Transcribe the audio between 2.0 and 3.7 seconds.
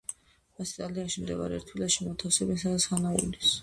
მოათავსებენ, სადაც ჰანა უვლის.